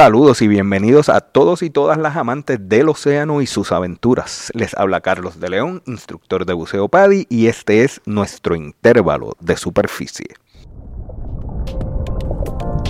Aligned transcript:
Saludos 0.00 0.40
y 0.40 0.48
bienvenidos 0.48 1.10
a 1.10 1.20
todos 1.20 1.62
y 1.62 1.68
todas 1.68 1.98
las 1.98 2.16
amantes 2.16 2.58
del 2.70 2.88
océano 2.88 3.42
y 3.42 3.46
sus 3.46 3.70
aventuras. 3.70 4.50
Les 4.54 4.72
habla 4.72 5.02
Carlos 5.02 5.40
de 5.40 5.50
León, 5.50 5.82
instructor 5.84 6.46
de 6.46 6.54
buceo 6.54 6.88
PADI, 6.88 7.26
y 7.28 7.48
este 7.48 7.84
es 7.84 8.00
nuestro 8.06 8.56
intervalo 8.56 9.36
de 9.40 9.58
superficie. 9.58 10.28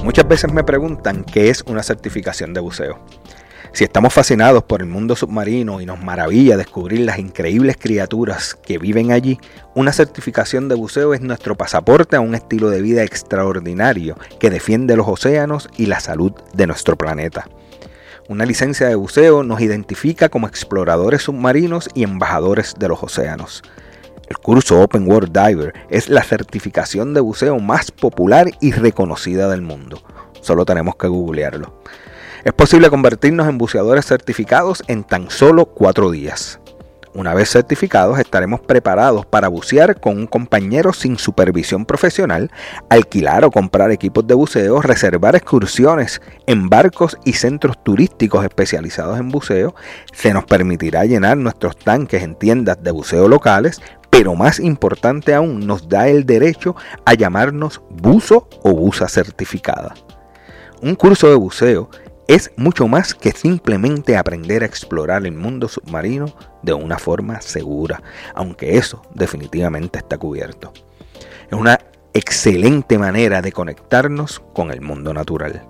Muchas 0.04 0.28
veces 0.28 0.52
me 0.52 0.62
preguntan 0.62 1.24
qué 1.24 1.50
es 1.50 1.64
una 1.66 1.82
certificación 1.82 2.54
de 2.54 2.60
buceo. 2.60 3.04
Si 3.72 3.84
estamos 3.84 4.12
fascinados 4.12 4.64
por 4.64 4.82
el 4.82 4.88
mundo 4.88 5.14
submarino 5.14 5.80
y 5.80 5.86
nos 5.86 6.02
maravilla 6.02 6.56
descubrir 6.56 7.00
las 7.00 7.20
increíbles 7.20 7.76
criaturas 7.78 8.54
que 8.54 8.78
viven 8.78 9.12
allí, 9.12 9.38
una 9.76 9.92
certificación 9.92 10.68
de 10.68 10.74
buceo 10.74 11.14
es 11.14 11.20
nuestro 11.20 11.56
pasaporte 11.56 12.16
a 12.16 12.20
un 12.20 12.34
estilo 12.34 12.68
de 12.68 12.82
vida 12.82 13.04
extraordinario 13.04 14.16
que 14.40 14.50
defiende 14.50 14.96
los 14.96 15.06
océanos 15.06 15.68
y 15.76 15.86
la 15.86 16.00
salud 16.00 16.32
de 16.52 16.66
nuestro 16.66 16.96
planeta. 16.96 17.48
Una 18.28 18.44
licencia 18.44 18.88
de 18.88 18.96
buceo 18.96 19.44
nos 19.44 19.60
identifica 19.60 20.28
como 20.28 20.48
exploradores 20.48 21.22
submarinos 21.22 21.88
y 21.94 22.02
embajadores 22.02 22.74
de 22.76 22.88
los 22.88 23.02
océanos. 23.02 23.62
El 24.28 24.38
curso 24.38 24.80
Open 24.80 25.08
World 25.08 25.32
Diver 25.32 25.74
es 25.90 26.08
la 26.08 26.22
certificación 26.24 27.14
de 27.14 27.20
buceo 27.20 27.58
más 27.60 27.92
popular 27.92 28.50
y 28.60 28.72
reconocida 28.72 29.48
del 29.48 29.62
mundo. 29.62 30.02
Solo 30.40 30.64
tenemos 30.64 30.96
que 30.96 31.08
googlearlo. 31.08 31.82
Es 32.42 32.54
posible 32.54 32.88
convertirnos 32.88 33.46
en 33.48 33.58
buceadores 33.58 34.06
certificados 34.06 34.82
en 34.86 35.04
tan 35.04 35.30
solo 35.30 35.66
cuatro 35.66 36.10
días. 36.10 36.58
Una 37.12 37.34
vez 37.34 37.50
certificados 37.50 38.18
estaremos 38.18 38.60
preparados 38.60 39.26
para 39.26 39.48
bucear 39.48 40.00
con 40.00 40.16
un 40.16 40.26
compañero 40.26 40.94
sin 40.94 41.18
supervisión 41.18 41.84
profesional, 41.84 42.50
alquilar 42.88 43.44
o 43.44 43.50
comprar 43.50 43.90
equipos 43.90 44.26
de 44.26 44.34
buceo, 44.34 44.80
reservar 44.80 45.36
excursiones 45.36 46.22
en 46.46 46.70
barcos 46.70 47.18
y 47.26 47.34
centros 47.34 47.82
turísticos 47.84 48.42
especializados 48.42 49.20
en 49.20 49.28
buceo. 49.28 49.74
Se 50.12 50.32
nos 50.32 50.44
permitirá 50.44 51.04
llenar 51.04 51.36
nuestros 51.36 51.76
tanques 51.76 52.22
en 52.22 52.36
tiendas 52.36 52.82
de 52.82 52.92
buceo 52.92 53.28
locales, 53.28 53.82
pero 54.08 54.34
más 54.34 54.60
importante 54.60 55.34
aún 55.34 55.66
nos 55.66 55.90
da 55.90 56.08
el 56.08 56.24
derecho 56.24 56.74
a 57.04 57.12
llamarnos 57.12 57.82
buzo 57.90 58.48
o 58.62 58.72
buza 58.72 59.08
certificada. 59.08 59.94
Un 60.80 60.94
curso 60.94 61.28
de 61.28 61.34
buceo 61.34 61.90
es 62.34 62.52
mucho 62.56 62.86
más 62.86 63.12
que 63.12 63.32
simplemente 63.32 64.16
aprender 64.16 64.62
a 64.62 64.66
explorar 64.66 65.26
el 65.26 65.32
mundo 65.32 65.66
submarino 65.66 66.32
de 66.62 66.72
una 66.72 66.96
forma 66.96 67.40
segura, 67.40 68.04
aunque 68.36 68.78
eso 68.78 69.02
definitivamente 69.12 69.98
está 69.98 70.16
cubierto. 70.16 70.72
Es 71.50 71.58
una 71.58 71.80
excelente 72.14 72.98
manera 72.98 73.42
de 73.42 73.50
conectarnos 73.50 74.40
con 74.52 74.70
el 74.70 74.80
mundo 74.80 75.12
natural. 75.12 75.66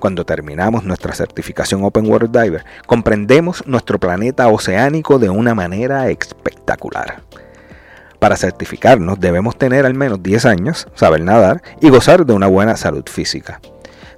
Cuando 0.00 0.24
terminamos 0.24 0.84
nuestra 0.84 1.12
certificación 1.12 1.84
Open 1.84 2.06
World 2.06 2.34
Diver, 2.34 2.64
comprendemos 2.86 3.66
nuestro 3.66 4.00
planeta 4.00 4.48
oceánico 4.48 5.18
de 5.18 5.28
una 5.28 5.54
manera 5.54 6.08
espectacular. 6.08 7.20
Para 8.18 8.36
certificarnos 8.36 9.20
debemos 9.20 9.58
tener 9.58 9.84
al 9.84 9.92
menos 9.92 10.22
10 10.22 10.46
años, 10.46 10.88
saber 10.94 11.20
nadar 11.20 11.62
y 11.82 11.90
gozar 11.90 12.24
de 12.24 12.32
una 12.32 12.46
buena 12.46 12.74
salud 12.78 13.04
física. 13.06 13.60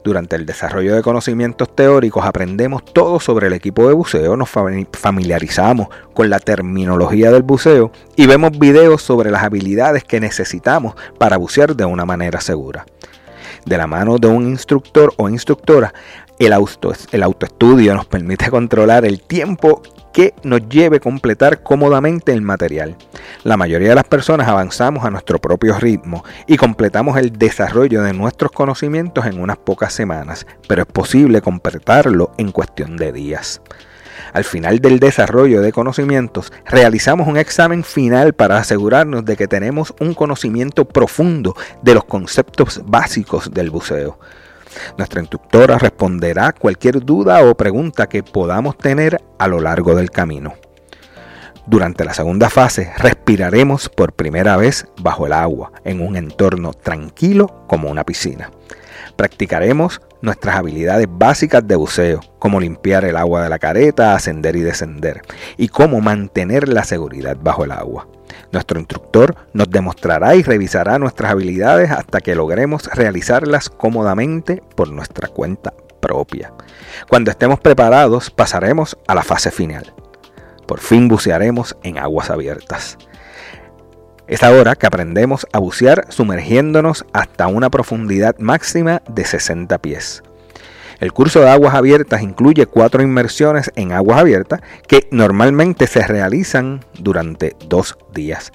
Durante 0.06 0.36
el 0.36 0.46
desarrollo 0.46 0.94
de 0.94 1.02
conocimientos 1.02 1.74
teóricos 1.74 2.24
aprendemos 2.24 2.84
todo 2.84 3.18
sobre 3.18 3.48
el 3.48 3.54
equipo 3.54 3.88
de 3.88 3.92
buceo, 3.92 4.36
nos 4.36 4.48
familiarizamos 4.48 5.88
con 6.14 6.30
la 6.30 6.38
terminología 6.38 7.32
del 7.32 7.42
buceo 7.42 7.90
y 8.14 8.28
vemos 8.28 8.56
videos 8.56 9.02
sobre 9.02 9.32
las 9.32 9.42
habilidades 9.42 10.04
que 10.04 10.20
necesitamos 10.20 10.94
para 11.18 11.38
bucear 11.38 11.74
de 11.74 11.86
una 11.86 12.04
manera 12.04 12.40
segura. 12.40 12.86
De 13.64 13.76
la 13.76 13.88
mano 13.88 14.18
de 14.18 14.28
un 14.28 14.46
instructor 14.46 15.12
o 15.16 15.28
instructora, 15.28 15.92
el, 16.38 16.52
auto, 16.52 16.92
el 17.10 17.24
autoestudio 17.24 17.92
nos 17.96 18.06
permite 18.06 18.48
controlar 18.48 19.04
el 19.06 19.20
tiempo 19.20 19.82
que 20.16 20.32
nos 20.44 20.66
lleve 20.70 20.96
a 20.96 21.00
completar 21.00 21.62
cómodamente 21.62 22.32
el 22.32 22.40
material. 22.40 22.96
La 23.44 23.58
mayoría 23.58 23.90
de 23.90 23.96
las 23.96 24.04
personas 24.04 24.48
avanzamos 24.48 25.04
a 25.04 25.10
nuestro 25.10 25.38
propio 25.38 25.78
ritmo 25.78 26.24
y 26.46 26.56
completamos 26.56 27.18
el 27.18 27.32
desarrollo 27.32 28.02
de 28.02 28.14
nuestros 28.14 28.50
conocimientos 28.50 29.26
en 29.26 29.38
unas 29.38 29.58
pocas 29.58 29.92
semanas, 29.92 30.46
pero 30.66 30.80
es 30.80 30.88
posible 30.88 31.42
completarlo 31.42 32.30
en 32.38 32.50
cuestión 32.50 32.96
de 32.96 33.12
días. 33.12 33.60
Al 34.32 34.44
final 34.44 34.78
del 34.78 35.00
desarrollo 35.00 35.60
de 35.60 35.70
conocimientos, 35.70 36.50
realizamos 36.64 37.28
un 37.28 37.36
examen 37.36 37.84
final 37.84 38.32
para 38.32 38.56
asegurarnos 38.56 39.22
de 39.22 39.36
que 39.36 39.48
tenemos 39.48 39.92
un 40.00 40.14
conocimiento 40.14 40.86
profundo 40.86 41.54
de 41.82 41.92
los 41.92 42.04
conceptos 42.04 42.80
básicos 42.86 43.52
del 43.52 43.68
buceo. 43.68 44.18
Nuestra 44.96 45.20
instructora 45.20 45.78
responderá 45.78 46.52
cualquier 46.52 47.04
duda 47.04 47.44
o 47.44 47.56
pregunta 47.56 48.08
que 48.08 48.22
podamos 48.22 48.76
tener 48.78 49.20
a 49.38 49.48
lo 49.48 49.60
largo 49.60 49.94
del 49.94 50.10
camino. 50.10 50.54
Durante 51.66 52.04
la 52.04 52.14
segunda 52.14 52.48
fase 52.48 52.92
respiraremos 52.98 53.88
por 53.88 54.12
primera 54.12 54.56
vez 54.56 54.86
bajo 55.00 55.26
el 55.26 55.32
agua, 55.32 55.72
en 55.84 56.00
un 56.00 56.16
entorno 56.16 56.72
tranquilo 56.72 57.64
como 57.66 57.90
una 57.90 58.04
piscina. 58.04 58.52
Practicaremos 59.16 60.00
nuestras 60.22 60.56
habilidades 60.56 61.08
básicas 61.10 61.66
de 61.66 61.74
buceo, 61.74 62.20
como 62.38 62.60
limpiar 62.60 63.04
el 63.04 63.16
agua 63.16 63.42
de 63.42 63.48
la 63.48 63.58
careta, 63.58 64.14
ascender 64.14 64.54
y 64.56 64.60
descender, 64.60 65.22
y 65.56 65.68
cómo 65.68 66.00
mantener 66.00 66.68
la 66.68 66.84
seguridad 66.84 67.36
bajo 67.40 67.64
el 67.64 67.72
agua. 67.72 68.06
Nuestro 68.52 68.78
instructor 68.78 69.36
nos 69.52 69.70
demostrará 69.70 70.34
y 70.34 70.42
revisará 70.42 70.98
nuestras 70.98 71.32
habilidades 71.32 71.90
hasta 71.90 72.20
que 72.20 72.34
logremos 72.34 72.86
realizarlas 72.86 73.68
cómodamente 73.68 74.62
por 74.74 74.90
nuestra 74.90 75.28
cuenta 75.28 75.72
propia. 76.00 76.52
Cuando 77.08 77.30
estemos 77.30 77.60
preparados 77.60 78.30
pasaremos 78.30 78.96
a 79.06 79.14
la 79.14 79.22
fase 79.22 79.50
final. 79.50 79.92
Por 80.66 80.80
fin 80.80 81.08
bucearemos 81.08 81.76
en 81.82 81.98
aguas 81.98 82.30
abiertas. 82.30 82.98
Es 84.26 84.42
ahora 84.42 84.74
que 84.74 84.86
aprendemos 84.86 85.46
a 85.52 85.58
bucear 85.58 86.06
sumergiéndonos 86.08 87.04
hasta 87.12 87.46
una 87.46 87.70
profundidad 87.70 88.36
máxima 88.38 89.02
de 89.08 89.24
60 89.24 89.78
pies. 89.78 90.22
El 90.98 91.12
curso 91.12 91.40
de 91.40 91.50
aguas 91.50 91.74
abiertas 91.74 92.22
incluye 92.22 92.64
cuatro 92.64 93.02
inmersiones 93.02 93.70
en 93.76 93.92
aguas 93.92 94.18
abiertas 94.18 94.60
que 94.88 95.06
normalmente 95.10 95.86
se 95.86 96.06
realizan 96.06 96.84
durante 96.98 97.54
dos 97.68 97.98
días. 98.14 98.50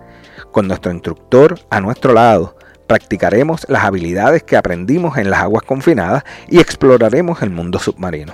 Con 0.52 0.68
nuestro 0.68 0.92
instructor 0.92 1.60
a 1.70 1.80
nuestro 1.82 2.14
lado, 2.14 2.56
practicaremos 2.88 3.66
las 3.70 3.84
habilidades 3.84 4.42
que 4.42 4.58
aprendimos 4.58 5.18
en 5.18 5.30
las 5.30 5.42
aguas 5.42 5.64
confinadas 5.64 6.24
y 6.50 6.60
exploraremos 6.60 7.44
el 7.44 7.52
mundo 7.52 7.78
submarino. 7.78 8.34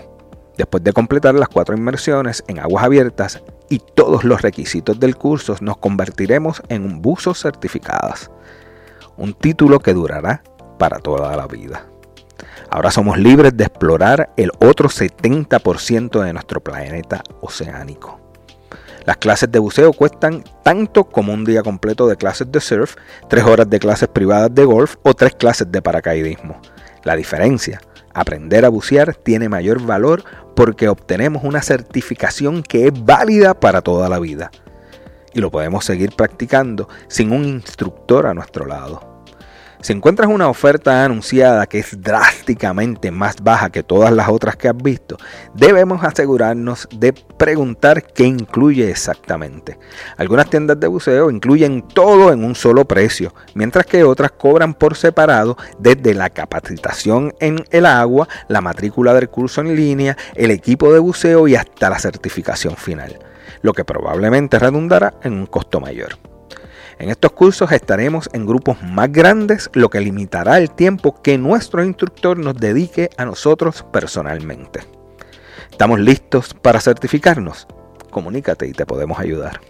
Después 0.57 0.83
de 0.83 0.93
completar 0.93 1.35
las 1.35 1.49
cuatro 1.49 1.75
inmersiones 1.75 2.43
en 2.47 2.59
aguas 2.59 2.85
abiertas 2.85 3.43
y 3.69 3.79
todos 3.79 4.23
los 4.23 4.41
requisitos 4.41 4.99
del 4.99 5.17
curso, 5.17 5.57
nos 5.59 5.77
convertiremos 5.77 6.63
en 6.69 6.85
un 6.85 7.01
buzo 7.01 7.33
certificadas. 7.33 8.31
Un 9.17 9.33
título 9.33 9.79
que 9.79 9.93
durará 9.93 10.41
para 10.79 10.99
toda 10.99 11.35
la 11.35 11.45
vida. 11.45 11.85
Ahora 12.69 12.91
somos 12.91 13.17
libres 13.17 13.55
de 13.55 13.63
explorar 13.63 14.31
el 14.37 14.51
otro 14.59 14.89
70% 14.89 16.23
de 16.23 16.33
nuestro 16.33 16.61
planeta 16.61 17.23
oceánico. 17.41 18.19
Las 19.05 19.17
clases 19.17 19.49
de 19.49 19.59
buceo 19.59 19.93
cuestan 19.93 20.43
tanto 20.63 21.05
como 21.05 21.33
un 21.33 21.45
día 21.45 21.63
completo 21.63 22.07
de 22.07 22.17
clases 22.17 22.51
de 22.51 22.59
surf, 22.59 22.95
tres 23.29 23.45
horas 23.45 23.69
de 23.69 23.79
clases 23.79 24.09
privadas 24.09 24.53
de 24.53 24.65
golf 24.65 24.95
o 25.03 25.13
tres 25.13 25.33
clases 25.33 25.71
de 25.71 25.81
paracaidismo. 25.81 26.59
La 27.05 27.15
diferencia, 27.15 27.79
aprender 28.13 28.65
a 28.65 28.69
bucear 28.69 29.15
tiene 29.15 29.47
mayor 29.47 29.81
valor 29.81 30.25
porque 30.57 30.89
obtenemos 30.89 31.45
una 31.45 31.61
certificación 31.61 32.63
que 32.63 32.87
es 32.87 33.05
válida 33.05 33.57
para 33.57 33.81
toda 33.81 34.09
la 34.09 34.19
vida. 34.19 34.51
Y 35.33 35.39
lo 35.39 35.51
podemos 35.51 35.85
seguir 35.85 36.11
practicando 36.13 36.89
sin 37.07 37.31
un 37.31 37.45
instructor 37.45 38.25
a 38.25 38.33
nuestro 38.33 38.65
lado. 38.65 39.06
Si 39.79 39.93
encuentras 39.93 40.27
una 40.27 40.49
oferta 40.49 41.05
anunciada 41.05 41.67
que 41.67 41.77
es 41.77 42.01
drásticamente 42.01 43.11
más 43.11 43.35
baja 43.43 43.69
que 43.69 43.83
todas 43.83 44.11
las 44.11 44.27
otras 44.27 44.55
que 44.55 44.67
has 44.67 44.75
visto, 44.75 45.17
debemos 45.53 46.03
asegurarnos 46.03 46.87
de 46.91 47.13
preguntar 47.13 48.03
qué 48.03 48.23
incluye 48.23 48.89
exactamente. 48.89 49.77
Algunas 50.17 50.49
tiendas 50.49 50.79
de 50.79 50.87
buceo 50.87 51.29
incluyen 51.29 51.87
todo 51.87 52.33
en 52.33 52.43
un 52.43 52.55
solo 52.55 52.85
precio, 52.85 53.35
mientras 53.53 53.85
que 53.85 54.03
otras 54.03 54.31
cobran 54.31 54.73
por 54.73 54.95
separado 54.95 55.57
desde 55.77 56.15
la 56.15 56.31
capacitación 56.31 57.35
en 57.39 57.63
el 57.69 57.85
agua, 57.85 58.27
la 58.47 58.61
matrícula 58.61 59.13
del 59.13 59.29
curso 59.29 59.61
en 59.61 59.75
línea, 59.75 60.17
el 60.33 60.49
equipo 60.49 60.91
de 60.91 60.99
buceo 60.99 61.47
y 61.47 61.55
hasta 61.55 61.91
la 61.91 61.99
certificación 61.99 62.75
final, 62.75 63.19
lo 63.61 63.73
que 63.73 63.85
probablemente 63.85 64.57
redundará 64.57 65.13
en 65.21 65.33
un 65.33 65.45
costo 65.45 65.79
mayor. 65.79 66.17
En 66.99 67.09
estos 67.09 67.31
cursos 67.31 67.71
estaremos 67.71 68.27
en 68.33 68.47
grupos 68.47 68.81
más 68.81 69.11
grandes, 69.11 69.69
lo 69.73 69.89
que 69.89 70.01
limitará 70.01 70.57
el 70.57 70.71
tiempo 70.71 71.21
que 71.21 71.37
nuestro 71.37 71.83
instructor 71.83 72.39
nos 72.39 72.55
dedique 72.55 73.09
a 73.17 73.25
nosotros 73.25 73.85
personalmente. 73.93 74.79
¿Estamos 75.69 75.99
listos 75.99 76.55
para 76.55 76.81
certificarnos? 76.81 77.67
Comunícate 78.09 78.67
y 78.67 78.71
te 78.71 78.87
podemos 78.87 79.19
ayudar. 79.19 79.61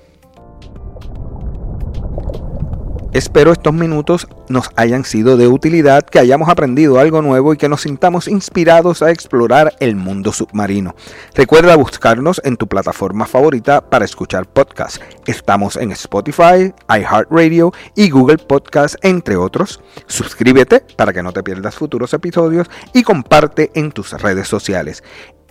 Espero 3.17 3.51
estos 3.51 3.73
minutos 3.73 4.27
nos 4.47 4.69
hayan 4.75 5.03
sido 5.03 5.37
de 5.37 5.47
utilidad, 5.47 6.03
que 6.03 6.19
hayamos 6.19 6.49
aprendido 6.49 6.99
algo 6.99 7.23
nuevo 7.23 7.51
y 7.51 7.57
que 7.57 7.67
nos 7.67 7.81
sintamos 7.81 8.27
inspirados 8.27 9.01
a 9.01 9.09
explorar 9.09 9.73
el 9.79 9.95
mundo 9.95 10.31
submarino. 10.31 10.93
Recuerda 11.33 11.75
buscarnos 11.77 12.39
en 12.45 12.57
tu 12.57 12.67
plataforma 12.67 13.25
favorita 13.25 13.81
para 13.89 14.05
escuchar 14.05 14.45
podcasts. 14.45 15.01
Estamos 15.25 15.77
en 15.77 15.93
Spotify, 15.93 16.75
iHeartRadio 16.87 17.73
y 17.95 18.11
Google 18.11 18.37
Podcasts, 18.37 18.99
entre 19.01 19.35
otros. 19.35 19.81
Suscríbete 20.05 20.81
para 20.95 21.11
que 21.11 21.23
no 21.23 21.33
te 21.33 21.41
pierdas 21.41 21.73
futuros 21.73 22.13
episodios 22.13 22.69
y 22.93 23.01
comparte 23.01 23.71
en 23.73 23.91
tus 23.93 24.11
redes 24.11 24.47
sociales 24.47 25.01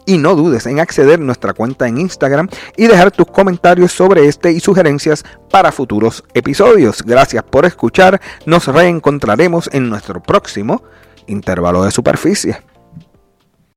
y 0.07 0.19
no 0.19 0.35
dudes 0.35 0.67
en 0.67 0.81
acceder 0.81 1.21
a 1.21 1.25
nuestra 1.25 1.53
cuenta 1.53 1.87
en 1.89 1.99
Instagram 1.99 2.49
y 2.77 2.87
dejar 2.87 3.11
tus 3.11 3.27
comentarios 3.27 3.93
sobre 3.93 4.27
este 4.27 4.53
y 4.53 4.61
sugerencias 4.61 5.25
para 5.51 5.73
futuros 5.73 6.25
episodios. 6.33 7.03
Gracias 7.03 7.43
por 7.43 7.67
escuchar, 7.67 8.21
nos 8.47 8.67
reencontraremos 8.69 9.69
en 9.73 9.91
nuestro 9.91 10.23
próximo 10.23 10.83
intervalo 11.27 11.85
de 11.85 11.91
superficie. 11.91 12.76